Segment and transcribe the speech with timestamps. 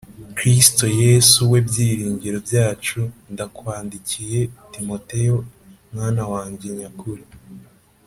[0.37, 4.39] Kristo Yesu we byiringiro byacu d ndakwandikiye
[4.73, 5.45] Timoteyo e
[5.93, 7.31] mwana wanjye nyakuri f